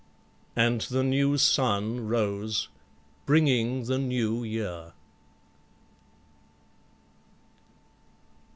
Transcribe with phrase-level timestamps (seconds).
[0.55, 2.69] And the new sun rose
[3.27, 4.93] bringing the new year.